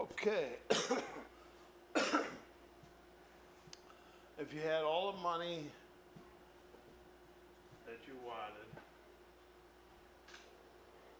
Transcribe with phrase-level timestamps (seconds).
[0.00, 0.48] Okay.
[4.38, 5.66] if you had all the money
[7.84, 8.70] that you wanted,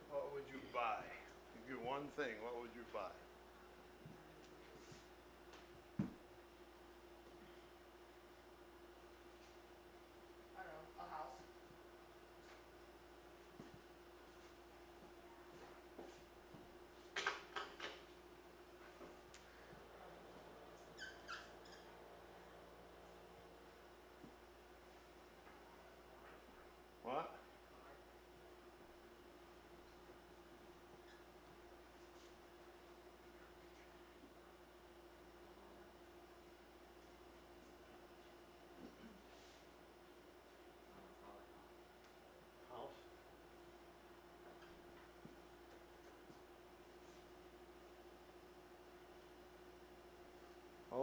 [0.08, 0.96] what would you buy?
[1.04, 3.10] If You get one thing, what would you buy?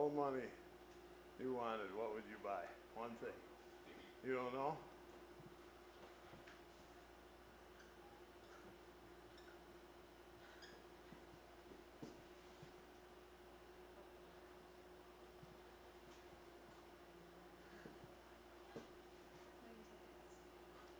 [0.07, 0.39] The money
[1.37, 2.63] you wanted, what would you buy?
[2.95, 3.35] One thing.
[4.25, 4.77] You don't know?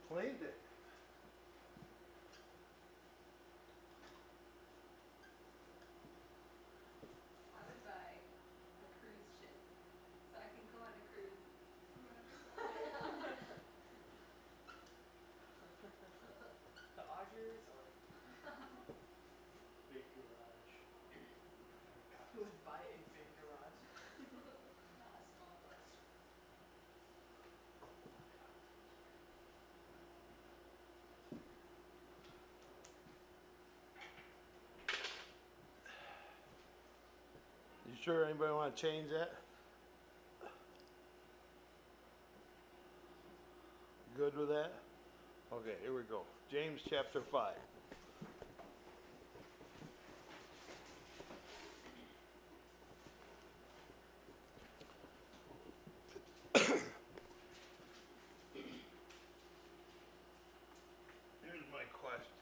[0.10, 0.56] Plane ticket.
[7.56, 9.56] I would buy a cruise ship,
[10.32, 11.44] so I can go on a cruise.
[16.96, 17.84] The Odgers or
[19.92, 20.72] Big garage.
[22.34, 23.78] who would buy a big garage?
[25.00, 25.94] Not a small place.
[37.88, 39.34] You sure anybody want to change that?
[44.16, 44.72] Good with that?
[45.52, 46.22] Okay, here we go.
[46.50, 47.52] James chapter 5.
[56.54, 56.76] Here's
[61.74, 62.38] my question.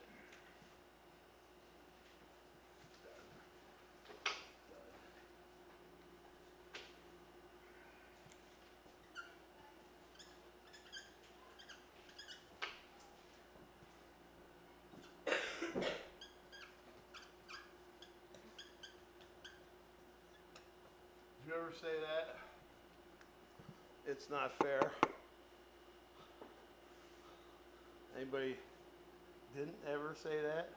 [21.56, 22.36] Ever say that?
[24.06, 24.92] It's not fair.
[28.18, 28.58] Anybody
[29.56, 30.70] didn't ever say that?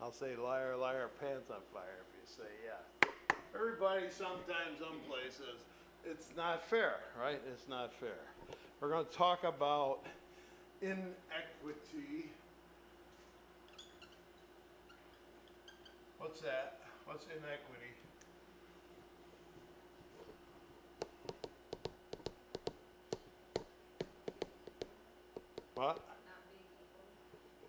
[0.00, 3.10] I'll say liar, liar, pants on fire if you say yeah.
[3.54, 5.60] Everybody sometimes, some places,
[6.06, 7.40] it's not fair, right?
[7.52, 8.20] It's not fair.
[8.80, 9.98] We're going to talk about
[10.80, 12.30] inequity.
[16.18, 16.78] What's that?
[17.04, 17.69] What's inequity?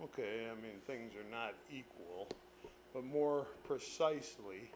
[0.04, 2.28] Okay, I mean, things are not equal,
[2.94, 4.70] but more precisely,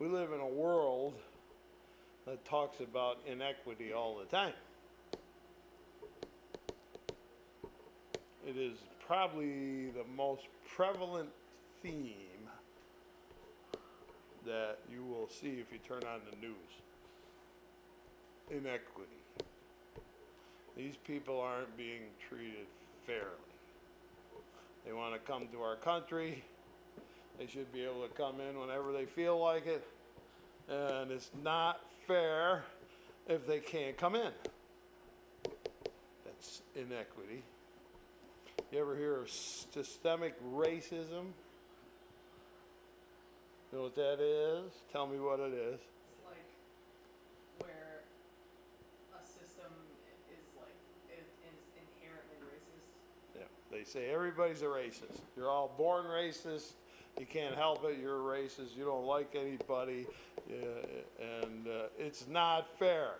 [0.00, 1.14] we live in a world
[2.26, 4.54] that talks about inequity all the time.
[8.44, 10.42] It is probably the most
[10.74, 11.28] prevalent
[11.82, 12.48] theme
[14.44, 16.56] that you will see if you turn on the news.
[18.50, 19.21] Inequity.
[20.76, 22.66] These people aren't being treated
[23.06, 23.26] fairly.
[24.86, 26.42] They want to come to our country.
[27.38, 29.86] They should be able to come in whenever they feel like it.
[30.68, 32.64] And it's not fair
[33.28, 34.32] if they can't come in.
[36.24, 37.42] That's inequity.
[38.70, 41.32] You ever hear of systemic racism?
[43.70, 44.72] You know what that is?
[44.92, 45.80] Tell me what it is.
[45.80, 46.44] It's like
[47.60, 48.02] where
[49.12, 49.72] a system
[50.04, 50.76] i- is like
[51.08, 52.88] is, is inherently racist.
[53.36, 53.48] Yeah,
[53.82, 55.18] they say everybody's a racist.
[55.36, 56.72] You're all born racist.
[57.18, 57.98] You can't help it.
[58.00, 58.76] You're a racist.
[58.76, 60.06] You don't like anybody,
[60.48, 63.10] yeah, and uh, it's not fair.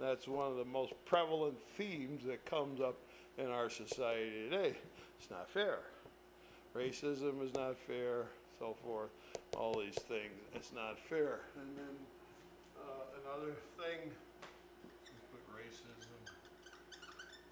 [0.00, 2.96] That's one of the most prevalent themes that comes up
[3.38, 4.74] in our society today.
[5.18, 5.78] It's not fair.
[6.74, 8.26] Racism is not fair.
[8.58, 9.10] So forth.
[9.56, 10.32] All these things.
[10.54, 11.40] It's not fair.
[11.60, 11.94] And then
[12.78, 14.10] uh, another thing.
[15.12, 16.24] let's Put racism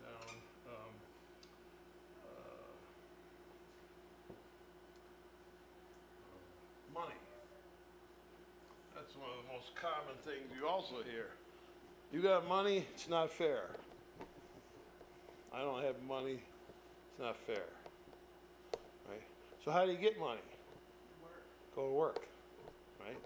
[0.00, 0.36] down.
[0.68, 0.92] Um,
[2.24, 2.72] uh,
[6.94, 7.18] money.
[9.14, 11.26] It's one of the most common things you also hear.
[12.12, 13.70] You got money, it's not fair.
[15.52, 16.40] I don't have money,
[17.10, 17.62] it's not fair.
[19.08, 19.22] Right?
[19.64, 20.40] So how do you get money?
[21.22, 21.44] Work.
[21.76, 22.26] Go to work.
[22.98, 23.16] Right?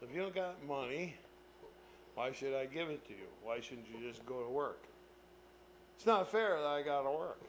[0.00, 1.16] So if you don't got money,
[2.14, 3.28] why should I give it to you?
[3.44, 4.84] Why shouldn't you just go to work?
[5.96, 7.42] It's not fair that I gotta work.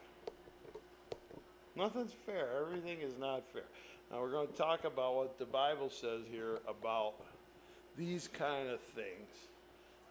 [1.74, 2.48] Nothing's fair.
[2.60, 3.62] Everything is not fair.
[4.10, 7.14] Now we're going to talk about what the Bible says here about
[7.98, 9.28] these kind of things.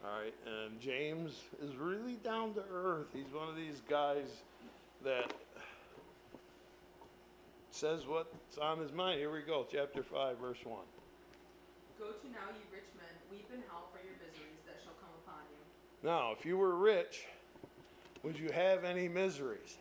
[0.04, 1.32] All right, and James
[1.64, 3.08] is really down to earth.
[3.14, 4.28] He's one of these guys
[5.04, 5.34] that
[7.72, 9.20] says what's on his mind.
[9.20, 10.78] Here we go, chapter 5, verse 1.
[11.98, 15.10] Go to now, ye rich men, weep and howl for your miseries that shall come
[15.26, 16.08] upon you.
[16.08, 17.26] Now, if you were rich,
[18.22, 19.78] would you have any miseries?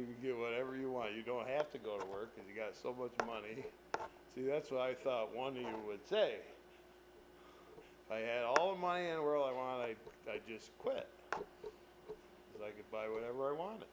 [0.00, 1.12] You can get whatever you want.
[1.14, 3.66] You don't have to go to work because you got so much money.
[4.34, 6.36] See, that's what I thought one of you would say.
[8.06, 11.06] If I had all the money in the world I wanted, I'd, I'd just quit.
[11.30, 13.88] Because I could buy whatever I wanted.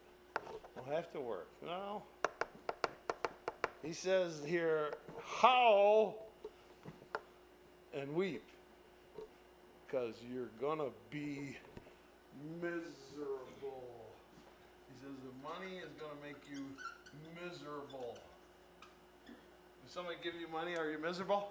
[0.77, 1.49] Don't have to work.
[1.61, 2.03] No.
[3.83, 4.93] He says here,
[5.25, 6.27] howl
[7.93, 8.45] and weep.
[9.85, 11.57] Because you're going to be
[12.61, 13.86] miserable.
[15.07, 16.65] The money is going to make you
[17.43, 18.17] miserable.
[19.85, 21.49] If somebody give you money, are you miserable?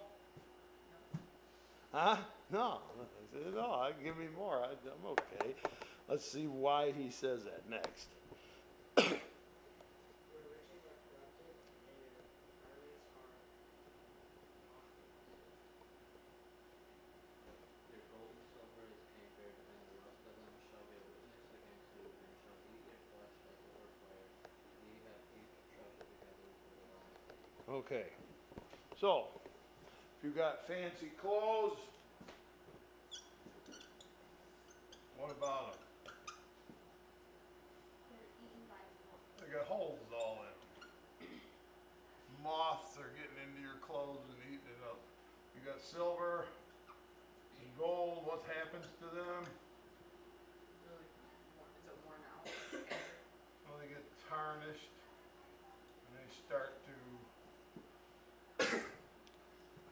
[1.93, 2.17] Huh?
[2.53, 2.81] No.
[3.01, 4.61] I said, no, I give me more.
[4.61, 5.55] I, I'm okay.
[6.09, 8.09] Let's see why he says that next.
[8.97, 9.09] Your
[10.53, 11.57] riches are corrupted,
[11.89, 13.33] and your garments are
[17.91, 21.49] Your gold and silver is cankered, and the rust of them shall be a witness
[21.57, 24.29] against you, and shall eat your flesh as a wood fire.
[24.85, 27.41] Ye have heaped treasure together for the last day.
[27.73, 28.07] Okay.
[29.07, 29.31] So,
[30.19, 31.79] if you got fancy clothes,
[35.15, 36.11] what about them?
[38.11, 39.31] They're eaten by wolves.
[39.39, 41.39] They got holes all in them.
[42.43, 44.99] Moths are getting into your clothes and eating it up.
[45.55, 46.43] You got silver
[47.63, 49.47] and gold, what happens to them?
[50.83, 51.07] Really,
[51.55, 52.51] worn- it's a worn out.
[53.71, 56.97] Well, they get tarnished and they start to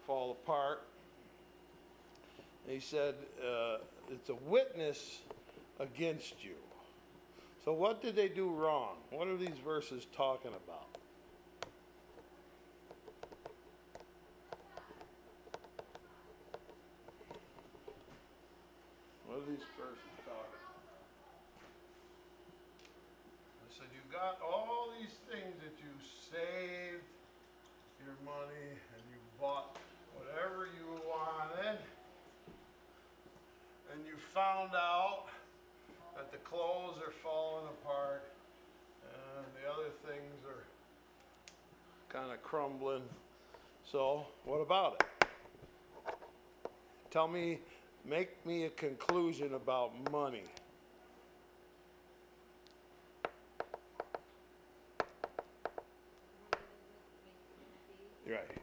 [0.07, 0.83] fall apart.
[2.67, 3.79] He said uh,
[4.11, 5.21] it's a witness
[5.79, 6.55] against you.
[7.65, 8.97] So, what did they do wrong?
[9.11, 10.87] What are these verses talking about?
[19.27, 21.09] What are these verses talking about?
[23.65, 25.91] I said, you got all these things that you
[26.31, 27.05] saved
[28.05, 29.79] your money and you bought
[30.13, 31.79] whatever you wanted,
[33.93, 35.27] and you found out
[36.17, 38.25] that the clothes are falling apart
[39.03, 40.65] and the other things are
[42.15, 43.03] kind of crumbling.
[43.91, 45.29] So, what about it?
[47.11, 47.59] Tell me,
[48.05, 50.45] make me a conclusion about money.
[50.45, 50.53] Money
[58.23, 58.53] doesn't make you happy.
[58.53, 58.63] Right.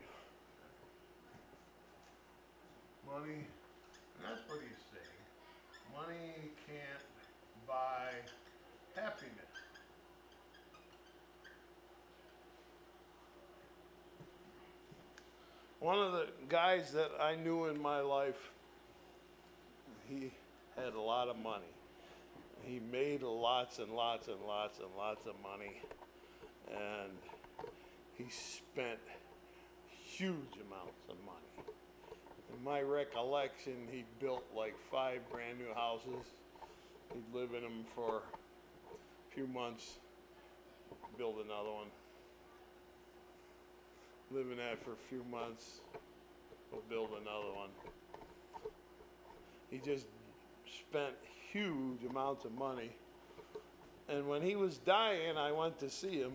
[3.06, 3.34] Money,
[4.16, 5.22] and that's what he's saying.
[5.94, 7.04] Money can't
[7.68, 8.14] buy
[8.96, 9.52] happiness.
[15.82, 18.52] One of the guys that I knew in my life,
[20.08, 20.32] he
[20.78, 21.74] had a lot of money.
[22.62, 25.82] He made lots and lots and lots and lots of money.
[26.70, 27.18] And
[28.16, 29.00] he spent
[29.90, 31.68] huge amounts of money.
[32.56, 36.28] In my recollection, he built like five brand new houses.
[37.12, 39.98] He'd live in them for a few months,
[41.18, 41.88] build another one.
[44.34, 45.82] Live in that for a few months,
[46.72, 47.70] we'll build another one.
[49.70, 50.06] He just
[50.88, 51.16] spent
[51.52, 52.92] huge amounts of money.
[54.08, 56.32] And when he was dying, I went to see him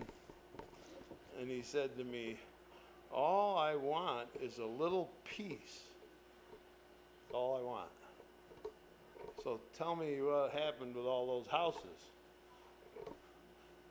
[1.41, 2.37] and he said to me,
[3.11, 5.85] All I want is a little peace.
[7.33, 7.89] All I want.
[9.43, 11.81] So tell me what happened with all those houses.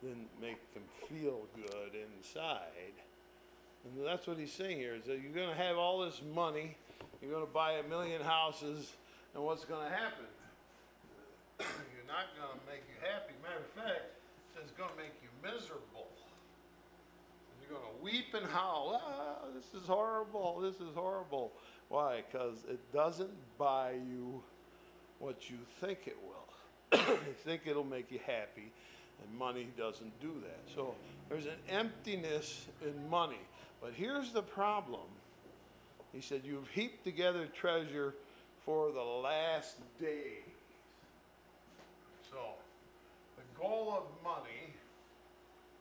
[0.03, 2.93] Didn't make them feel good inside.
[3.86, 6.75] And that's what he's saying here is that you're going to have all this money,
[7.22, 8.92] you're going to buy a million houses,
[9.34, 10.25] and what's going to happen?
[11.60, 13.34] you're not going to make you happy.
[13.44, 14.18] Matter of fact,
[14.62, 16.10] it's going to make you miserable.
[17.68, 19.01] You're gonna weep and howl.
[19.04, 20.60] Ah, this is horrible.
[20.62, 21.51] This is horrible.
[21.89, 22.24] Why?
[22.32, 24.44] Because it doesn't buy you
[25.20, 27.00] what you think it will.
[27.08, 28.72] you think it'll make you happy,
[29.24, 30.75] and money doesn't do that.
[30.75, 30.94] So
[31.30, 33.42] there's an emptiness in money.
[33.86, 35.06] But here's the problem.
[36.12, 38.15] He said, You've heaped together treasure
[38.65, 40.42] for the last days.
[42.32, 42.38] So,
[43.38, 44.74] the goal of money,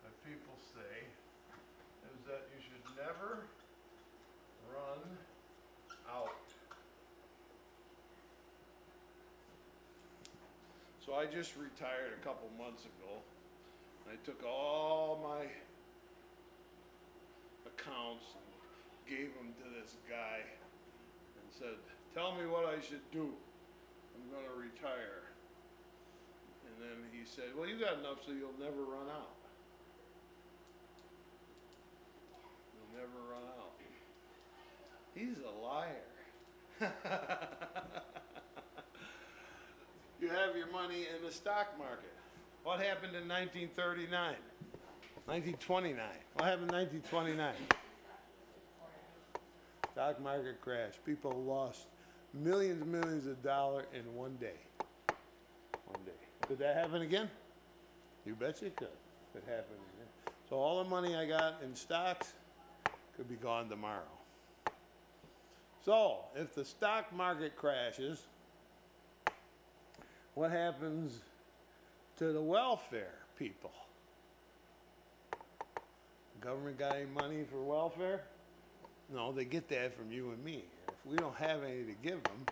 [0.02, 1.06] that people say,
[2.12, 3.38] is that you should never
[4.70, 5.00] run
[6.12, 6.28] out.
[11.06, 13.14] So I just retired a couple months ago.
[14.12, 15.46] I took all my
[18.18, 18.46] and
[19.10, 21.80] gave them to this guy and said,
[22.14, 23.34] Tell me what I should do.
[24.14, 25.26] I'm going to retire.
[26.66, 29.34] And then he said, Well, you got enough so you'll never run out.
[32.74, 33.74] You'll never run out.
[35.14, 36.10] He's a liar.
[40.20, 42.12] you have your money in the stock market.
[42.64, 44.34] What happened in 1939?
[45.26, 46.04] 1929.
[46.34, 47.54] What happened in 1929?
[49.94, 50.94] Stock market crash.
[51.06, 51.86] People lost
[52.32, 54.58] millions and millions of dollars in one day.
[55.86, 56.10] One day.
[56.48, 57.30] Could that happen again?
[58.26, 58.88] You bet you could.
[59.32, 60.34] Could happen again.
[60.50, 62.32] So all the money I got in stocks
[63.16, 64.02] could be gone tomorrow.
[65.84, 68.24] So if the stock market crashes,
[70.34, 71.20] what happens
[72.16, 73.70] to the welfare people?
[76.40, 78.24] Government got any money for welfare?
[79.12, 80.64] No, they get that from you and me.
[80.88, 82.46] If we don't have any to give them,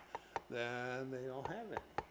[0.51, 2.07] then they don't have any.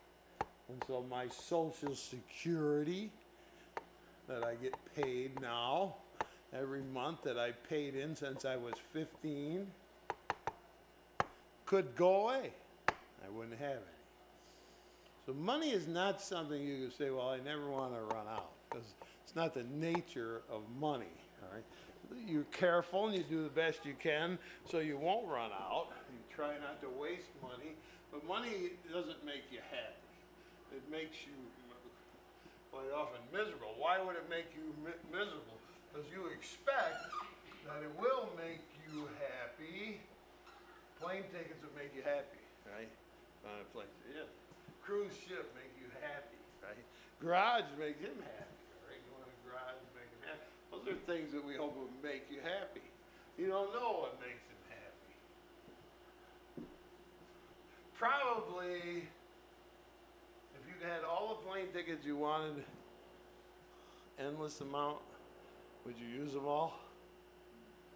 [0.69, 3.11] And so my Social Security
[4.27, 5.95] that I get paid now
[6.53, 9.67] every month that I paid in since I was 15
[11.65, 12.51] could go away.
[12.89, 14.01] I wouldn't have any.
[15.25, 18.51] So money is not something you can say, well, I never want to run out
[18.69, 18.85] because
[19.23, 21.05] it's not the nature of money.
[21.43, 21.63] All right,
[22.27, 24.37] you're careful and you do the best you can
[24.69, 25.87] so you won't run out.
[26.11, 27.75] You try not to waste money,
[28.11, 30.09] but money doesn't make you happy.
[30.75, 31.35] It makes you
[32.71, 33.75] quite often miserable.
[33.77, 35.59] Why would it make you mi- miserable?
[35.91, 37.11] Because you expect
[37.67, 39.99] that it will make you happy.
[41.03, 42.87] Plane tickets would make you happy, right?
[43.43, 44.29] On a plane, yeah.
[44.85, 46.85] Cruise ship make you happy, right?
[47.19, 49.01] Garage makes him happy, right?
[49.01, 50.47] You want a garage, make him happy.
[50.83, 52.81] Those are things that we hope will make you happy.
[53.37, 56.67] You don't know what makes him happy.
[57.97, 59.07] Probably,
[60.55, 62.63] if you had all the plane tickets you wanted,
[64.19, 64.97] endless amount,
[65.85, 66.79] would you use them all?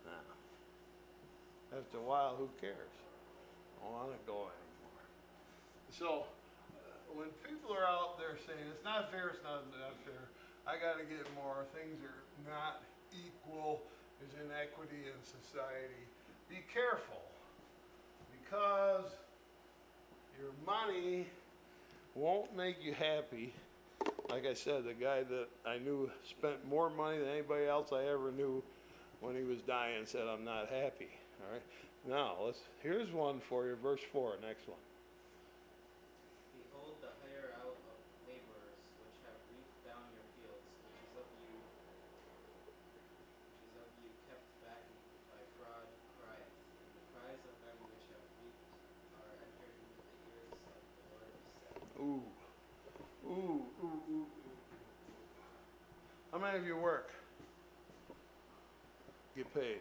[0.06, 0.12] No.
[1.78, 2.76] After a while, who cares?
[3.82, 5.06] I don't want to go anymore.
[5.90, 6.26] So,
[7.14, 10.30] when people are out there saying it's not fair, it's not, not fair,
[10.68, 12.82] I got to get more, things are not
[13.14, 13.82] equal,
[14.20, 16.04] there's inequity in society,
[16.50, 17.22] be careful
[18.42, 19.12] because
[20.40, 21.28] your money
[22.16, 23.54] won't make you happy.
[24.30, 28.06] Like I said, the guy that I knew spent more money than anybody else I
[28.06, 28.64] ever knew
[29.22, 31.10] when he was dying said, I'm not happy.
[31.42, 31.66] All right.
[32.08, 34.78] Now, let's, here's one for you, verse 4, next one.
[36.54, 37.98] Behold the hire out of
[38.30, 41.58] laborers which have reaped down your fields, which is of you
[42.70, 44.86] which is of you kept back
[45.34, 45.90] by fraud
[46.22, 48.70] crieth, and the cries of them which have reaped
[49.18, 51.82] are entered into the ears of the Lord said.
[51.98, 52.22] Ooh.
[53.26, 54.30] Ooh, ooh, ooh, ooh.
[56.56, 57.12] Many of you work?
[59.36, 59.80] Get paid.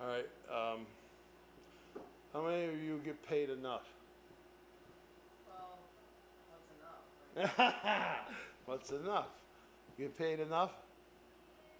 [0.00, 0.28] All right.
[0.48, 0.86] Um,
[2.32, 3.82] how many of you get paid enough?
[5.44, 5.78] Well,
[6.46, 6.70] what's
[7.50, 7.58] enough?
[7.58, 8.28] Like,
[8.66, 9.26] What's enough?
[9.98, 10.70] Get paid enough?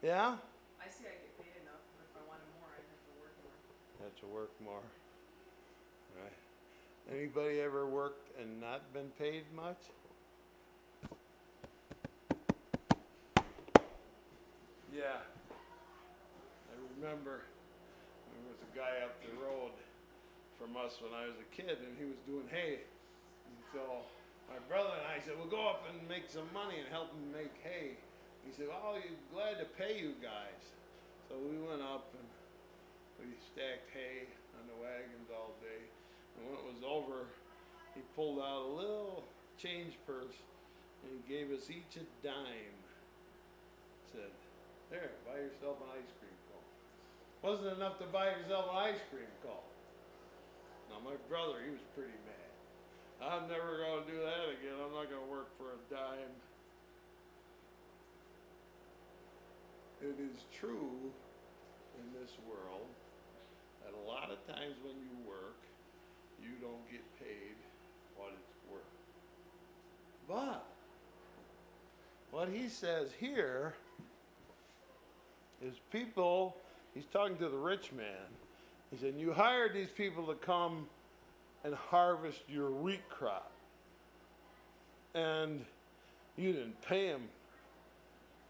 [0.03, 0.35] Yeah?
[0.83, 3.39] I see I get paid enough, but if I wanted more, I'd have to work
[3.39, 4.05] more.
[4.05, 4.83] Have to work more.
[6.11, 7.17] All right.
[7.17, 9.79] Anybody ever worked and not been paid much?
[14.97, 15.21] Yeah.
[16.73, 19.77] I remember there was a guy up the road
[20.57, 22.81] from us when I was a kid and he was doing hay.
[22.81, 24.09] And so
[24.49, 27.29] my brother and I said, We'll go up and make some money and help him
[27.29, 28.01] make hay.
[28.41, 30.65] He said, Oh, he's glad to pay you guys.
[31.29, 32.25] So we went up and
[33.21, 34.25] we stacked hay
[34.57, 35.85] on the wagons all day.
[36.41, 37.29] And when it was over,
[37.93, 39.29] he pulled out a little
[39.61, 40.41] change purse
[41.05, 42.81] and gave us each a dime.
[44.09, 44.33] Said,
[44.91, 46.69] There, buy yourself an ice cream cone.
[47.43, 49.67] Wasn't enough to buy yourself an ice cream cone.
[50.91, 52.47] Now my brother, he was pretty mad.
[53.19, 54.79] I'm never gonna do that again.
[54.79, 56.35] I'm not gonna work for a dime.
[60.03, 61.11] It is true
[61.99, 62.87] in this world
[63.83, 65.59] that a lot of times when you work,
[66.39, 67.57] you don't get paid
[68.17, 68.83] what it's worth.
[70.29, 70.67] But
[72.31, 73.75] what he says here
[75.63, 76.57] is people,
[76.95, 78.07] he's talking to the rich man.
[78.91, 80.87] He said, You hired these people to come
[81.65, 83.51] and harvest your wheat crop.
[85.15, 85.65] And
[86.37, 87.23] you didn't pay them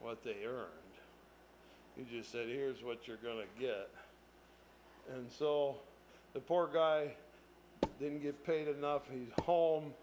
[0.00, 0.66] what they earned.
[1.96, 3.88] You just said, Here's what you're going to get.
[5.14, 5.76] And so
[6.34, 7.12] the poor guy
[8.00, 9.02] didn't get paid enough.
[9.10, 9.94] He's home,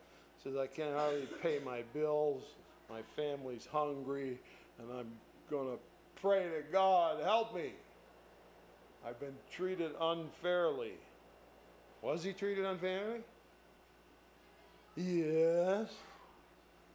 [0.43, 2.43] says, I can't hardly pay my bills.
[2.89, 4.39] My family's hungry,
[4.79, 5.07] and I'm
[5.49, 5.77] going to
[6.23, 7.73] pray to God, help me.
[9.05, 10.93] I've been treated unfairly.
[12.01, 13.19] Was he treated unfairly?
[14.95, 15.89] Yes.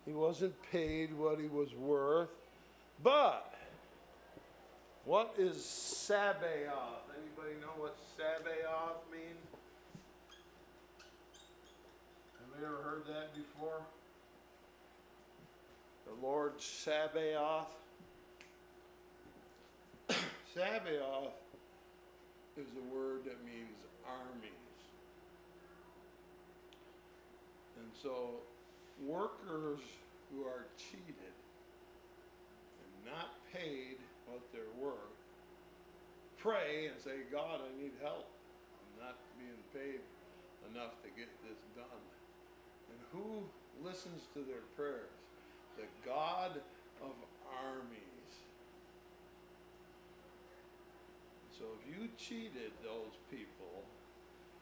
[0.07, 2.31] He wasn't paid what he was worth.
[3.03, 3.55] But
[5.05, 7.05] what is Sabaoth?
[7.13, 9.47] Anybody know what Sabaoth means?
[12.39, 13.83] Have you ever heard that before?
[16.07, 17.67] The Lord Sabaoth.
[20.59, 21.39] Sabaoth
[22.57, 24.75] is a word that means armies.
[27.79, 28.43] And so,
[29.07, 29.79] workers
[30.27, 31.31] who are cheated
[32.83, 35.15] and not paid what they're worth
[36.39, 38.27] pray and say, God, I need help.
[38.27, 40.03] I'm not being paid
[40.75, 42.03] enough to get this done.
[42.91, 43.47] And who
[43.87, 45.15] listens to their prayers?
[45.77, 46.59] The God
[47.01, 47.15] of
[47.47, 48.08] armies.
[51.59, 53.83] So if you cheated those people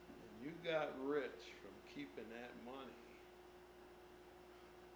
[0.09, 3.05] and you got rich from keeping that money,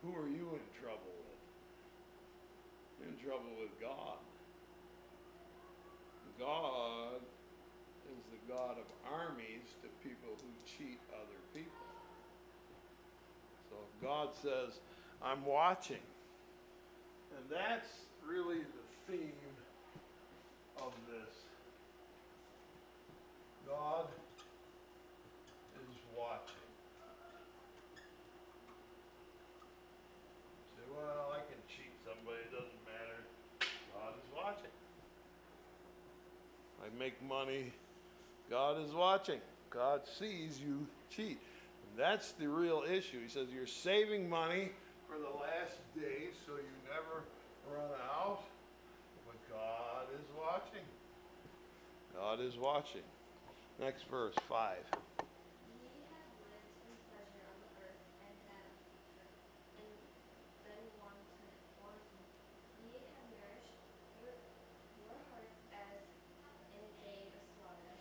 [0.02, 1.42] who are you in trouble with?
[2.98, 4.18] You're in trouble with God.
[6.40, 7.22] God
[8.10, 11.86] is the God of armies to people who cheat other people.
[13.70, 14.80] So God says,
[15.22, 16.02] I'm watching.
[17.38, 17.90] And that's
[18.28, 19.54] really the theme
[20.78, 21.51] of this.
[23.72, 24.06] God
[25.76, 26.68] is watching.
[30.76, 33.24] Say, well, I can cheat somebody, it doesn't matter.
[33.94, 34.76] God is watching.
[36.84, 37.72] I make money,
[38.50, 39.40] God is watching.
[39.70, 41.40] God sees you cheat.
[41.40, 43.22] And that's the real issue.
[43.24, 44.72] He says you're saving money
[45.08, 47.24] for the last days so you never
[47.74, 48.44] run out.
[49.26, 50.86] But God is watching.
[52.14, 53.04] God is watching.
[53.82, 54.78] Next verse, 5.
[54.78, 55.74] Ye
[56.06, 57.18] have lived in the
[57.82, 58.78] earth, and have
[59.82, 59.90] and
[60.62, 61.50] been wanton,
[61.82, 62.22] wanton.
[62.78, 63.82] Ye have nourished
[64.22, 64.38] your,
[65.02, 65.98] your hearts as
[66.78, 67.98] in a day of slaughter.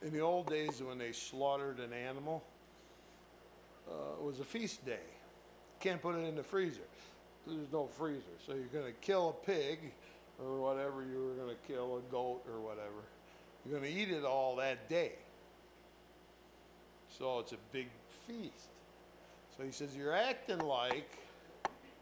[0.00, 2.42] In the old days, when they slaughtered an animal,
[3.86, 5.04] uh, it was a feast day.
[5.78, 6.88] Can't put it in the freezer.
[7.46, 8.22] There's no freezer.
[8.46, 9.92] So you're going to kill a pig
[10.42, 13.04] or whatever you were going to kill, a goat or whatever.
[13.68, 15.12] You're going to eat it all that day.
[17.18, 17.88] So it's a big
[18.26, 18.68] feast.
[19.56, 21.10] So he says, You're acting like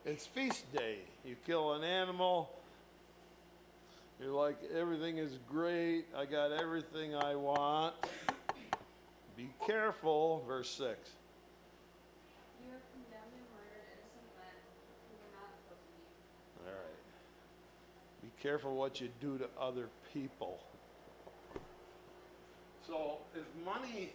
[0.04, 0.98] it's feast day.
[1.24, 2.50] You kill an animal.
[4.20, 6.04] You're like, everything is great.
[6.16, 7.94] I got everything I want.
[9.36, 10.44] Be careful.
[10.46, 11.10] Verse 6.
[12.62, 14.54] You have condemned and murdered innocent men
[15.08, 16.68] who were not supposed to be.
[16.68, 18.22] All right.
[18.22, 20.60] Be careful what you do to other people.
[22.86, 24.12] So, if money,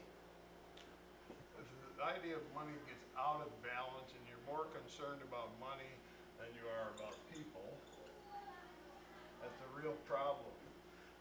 [1.58, 1.66] if
[1.98, 5.90] the idea of money gets out of balance and you're more concerned about money
[6.38, 7.66] than you are about people,
[9.42, 10.54] that's a real problem.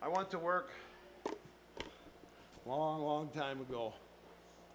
[0.03, 0.71] I went to work
[2.67, 3.95] long, long time ago.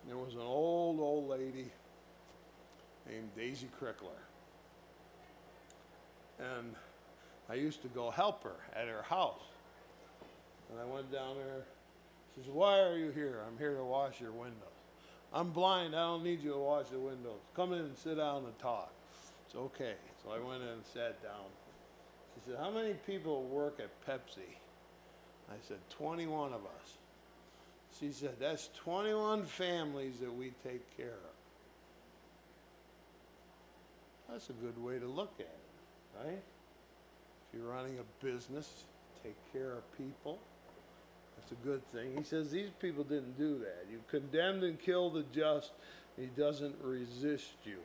[0.07, 1.71] There was an old, old lady
[3.07, 4.09] named Daisy Crickler.
[6.39, 6.75] And
[7.49, 9.43] I used to go help her at her house.
[10.71, 11.65] And I went down there.
[12.35, 13.41] She says, Why are you here?
[13.47, 14.57] I'm here to wash your windows.
[15.33, 15.95] I'm blind.
[15.95, 17.39] I don't need you to wash the windows.
[17.55, 18.91] Come in and sit down and talk.
[19.45, 19.95] It's okay.
[20.23, 21.45] So I went in and sat down.
[22.35, 24.57] She said, How many people work at Pepsi?
[25.49, 26.97] I said, 21 of us.
[27.99, 31.33] She said, That's 21 families that we take care of.
[34.31, 36.41] That's a good way to look at it, right?
[36.41, 38.85] If you're running a business,
[39.23, 40.39] take care of people.
[41.43, 42.15] It's a good thing.
[42.17, 43.85] He says these people didn't do that.
[43.91, 45.71] You condemned and killed the just.
[46.17, 47.79] He doesn't resist you.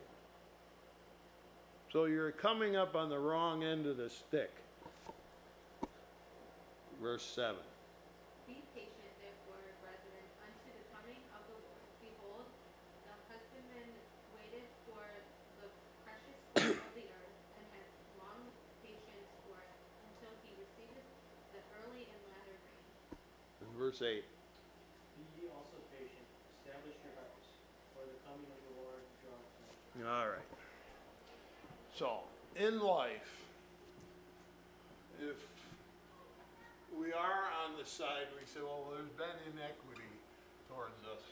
[1.93, 4.53] So you're coming up on the wrong end of the stick.
[7.03, 7.57] Verse 7.
[8.47, 11.87] Be patient, therefore, brethren, unto the coming of the Lord.
[12.05, 12.45] Behold,
[13.09, 13.91] the husbandman
[14.37, 15.01] waited for
[15.63, 15.69] the
[16.05, 17.89] precious fruit of the earth, and had
[18.21, 18.45] long
[18.85, 19.73] patience for it,
[20.13, 21.09] until he receiveth
[21.57, 22.85] the early and latter rain.
[23.65, 24.23] In verse 8.
[25.19, 26.27] Be ye also patient,
[26.63, 27.51] establish your hearts,
[27.95, 29.51] for the coming of the Lord draweth
[29.99, 30.07] nigh.
[30.07, 30.51] All right.
[31.99, 32.23] So,
[32.55, 33.35] in life,
[35.19, 35.39] if
[36.95, 40.15] we are on the side, we say, well, there's been inequity
[40.71, 41.27] towards us.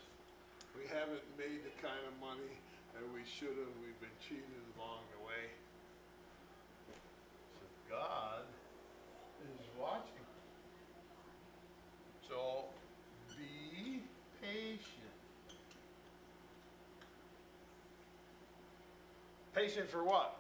[0.75, 2.51] We haven't made the kind of money
[2.95, 3.73] that we should have.
[3.79, 5.55] We've been cheated along the way.
[7.63, 8.43] So God
[9.47, 10.27] is watching.
[12.29, 12.65] So
[13.39, 14.03] be
[14.43, 14.83] patient.
[19.57, 20.37] Patient for what?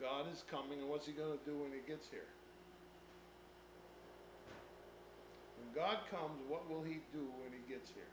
[0.00, 2.28] God is coming, and what's he going to do when he gets here?
[5.58, 8.04] When God comes, what will he do when he gets here?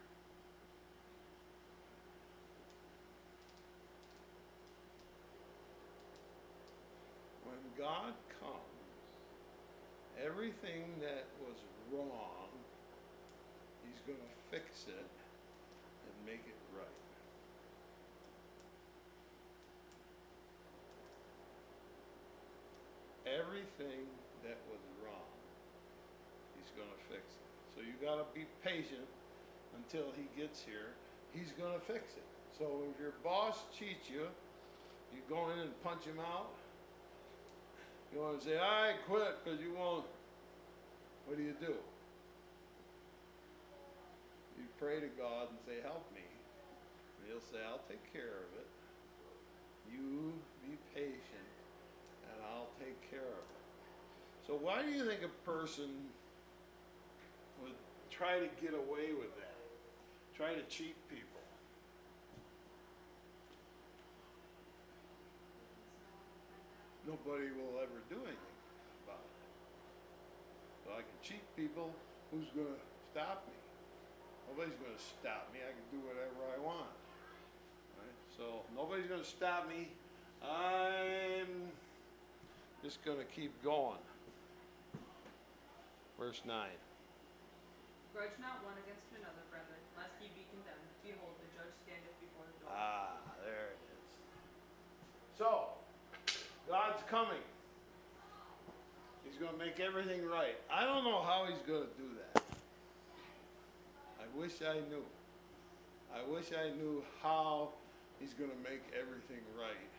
[7.45, 8.57] When God comes,
[10.25, 11.57] everything that was
[11.93, 12.49] wrong,
[13.97, 15.09] he's going to fix it
[16.05, 16.85] and make it right.
[23.27, 24.07] everything
[24.43, 25.27] that was wrong,
[26.55, 27.47] he's going to fix it.
[27.75, 29.03] So you got to be patient
[29.75, 30.95] until he gets here.
[31.33, 32.23] He's going to fix it.
[32.57, 34.31] So if your boss cheats you,
[35.11, 36.55] you go in and punch him out.
[38.13, 40.05] You want to say, I quit because you won't.
[41.27, 41.75] What do you do?
[44.79, 46.21] Pray to God and say, Help me.
[47.17, 48.69] And he'll say, I'll take care of it.
[49.89, 51.51] You be patient
[52.29, 53.63] and I'll take care of it.
[54.45, 55.89] So why do you think a person
[57.61, 57.75] would
[58.11, 59.57] try to get away with that?
[60.35, 61.41] Try to cheat people?
[67.07, 68.57] Nobody will ever do anything
[69.03, 69.47] about it.
[70.85, 71.89] So I can cheat people.
[72.31, 73.66] Who's going to stop me?
[74.49, 75.59] Nobody's going to stop me.
[75.61, 76.95] I can do whatever I want.
[77.99, 78.17] Right?
[78.35, 79.91] So nobody's going to stop me.
[80.41, 81.71] I'm
[82.83, 84.01] just going to keep going.
[86.17, 86.55] Verse 9.
[88.13, 90.89] Grudge not one against another, brethren, lest ye be condemned.
[91.05, 92.73] Behold, the judge standeth before the door.
[92.73, 93.13] Ah,
[93.45, 94.09] there it is.
[95.37, 95.77] So,
[96.65, 97.45] God's coming.
[99.21, 100.57] He's going to make everything right.
[100.71, 102.46] I don't know how he's going to do that.
[104.37, 105.01] Wish I knew.
[106.13, 107.69] I wish I knew how
[108.19, 109.89] he's going to make everything right.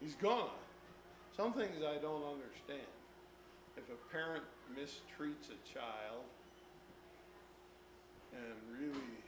[0.00, 0.56] He's gone.
[1.36, 2.88] Some things I don't understand.
[3.76, 6.24] If a parent mistreats a child
[8.32, 9.20] and really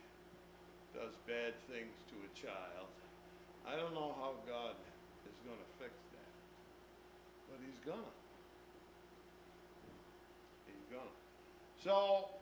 [0.96, 2.88] does bad things to a child,
[3.68, 4.80] I don't know how God
[5.28, 6.32] is going to fix that.
[7.52, 8.16] But He's gonna.
[10.64, 11.14] He's gonna.
[11.84, 12.39] So,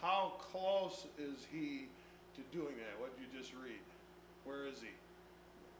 [0.00, 1.88] how close is He
[2.36, 2.98] to doing that?
[2.98, 3.80] What did you just read?
[4.44, 4.94] Where is He?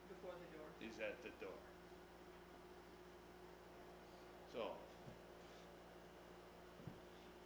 [0.09, 0.66] Before the door.
[0.80, 1.56] He's at the door.
[4.54, 4.62] So,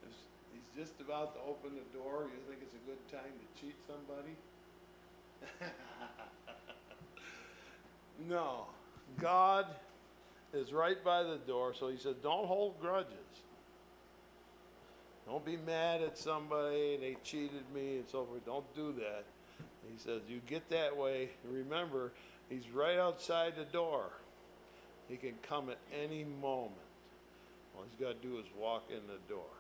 [0.03, 0.11] if
[0.53, 3.77] he's just about to open the door, you think it's a good time to cheat
[3.87, 4.37] somebody?
[8.29, 8.67] no.
[9.21, 9.67] God
[10.53, 13.13] is right by the door, so he said, don't hold grudges.
[15.27, 18.45] Don't be mad at somebody, they cheated me and so forth.
[18.45, 19.25] Don't do that.
[19.91, 21.31] He says, you get that way.
[21.51, 22.13] Remember,
[22.49, 24.11] he's right outside the door.
[25.09, 26.73] He can come at any moment.
[27.77, 29.51] All he's got to do is walk in the door.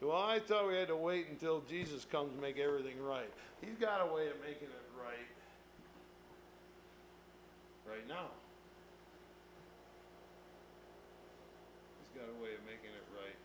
[0.00, 3.28] So, I thought we had to wait until Jesus comes to make everything right.
[3.60, 5.28] He's got a way of making it right
[7.90, 8.30] right now.
[11.98, 13.40] He's got a way of making it right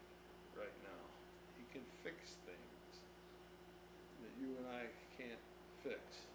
[0.53, 1.01] right now.
[1.57, 2.89] He can fix things
[4.21, 5.41] that you and I can't
[5.81, 6.29] fix.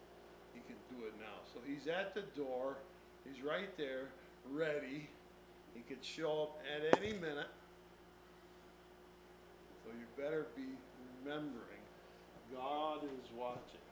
[0.53, 1.39] He can do it now.
[1.55, 2.77] So he's at the door.
[3.25, 4.09] He's right there,
[4.51, 5.09] ready.
[5.75, 7.51] He could show up at any minute.
[9.85, 10.63] So you better be
[11.25, 11.81] remembering
[12.53, 13.87] God is watching.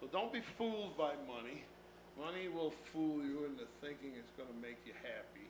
[0.00, 1.64] So don't be fooled by money.
[2.20, 5.48] Money will fool you into thinking it's gonna make you happy,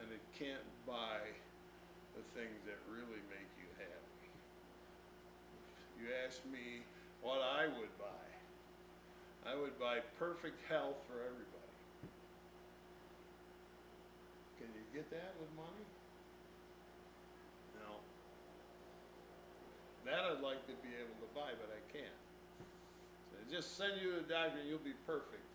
[0.00, 1.20] and it can't buy
[2.16, 4.30] the things that really make you happy.
[6.00, 6.82] You ask me
[7.22, 8.27] what I would buy.
[9.46, 11.58] I would buy perfect health for everybody.
[14.58, 15.86] Can you get that with money?
[17.78, 18.02] No.
[20.04, 22.20] That I'd like to be able to buy, but I can't.
[23.32, 25.46] They just send you to the doctor and you'll be perfect.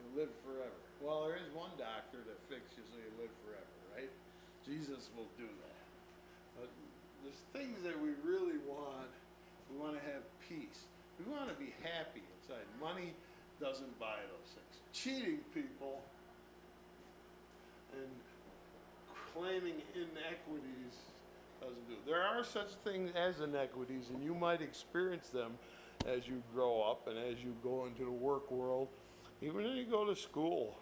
[0.00, 0.80] You'll live forever.
[1.04, 4.10] Well, there is one doctor that fixes you so you live forever, right?
[4.64, 5.84] Jesus will do that.
[6.56, 6.68] But
[7.22, 9.12] there's things that we really want.
[9.70, 10.88] We want to have peace.
[11.20, 12.64] We want to be happy inside.
[12.80, 13.12] Money
[13.60, 14.82] doesn't buy those things.
[14.92, 16.00] Cheating people
[17.92, 18.10] and
[19.34, 20.94] claiming inequities
[21.60, 21.94] doesn't do.
[22.06, 25.52] There are such things as inequities, and you might experience them
[26.06, 28.88] as you grow up and as you go into the work world.
[29.42, 30.78] Even when you go to school,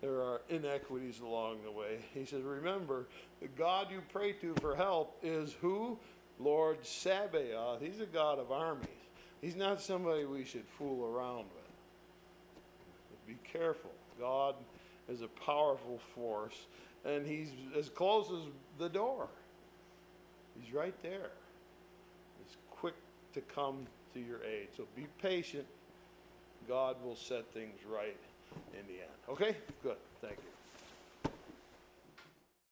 [0.00, 1.98] there are inequities along the way.
[2.14, 3.06] He says, Remember,
[3.40, 5.98] the God you pray to for help is who?
[6.38, 7.82] Lord Sabaoth.
[7.82, 8.88] He's a God of armies.
[9.40, 11.59] He's not somebody we should fool around with.
[13.30, 13.92] Be careful.
[14.18, 14.56] God
[15.08, 16.66] is a powerful force,
[17.04, 19.28] and He's as close as the door.
[20.58, 21.30] He's right there.
[22.44, 22.96] He's quick
[23.34, 24.68] to come to your aid.
[24.76, 25.66] So be patient.
[26.66, 28.16] God will set things right
[28.72, 29.10] in the end.
[29.28, 29.56] Okay?
[29.84, 29.96] Good.
[30.20, 30.49] Thank you.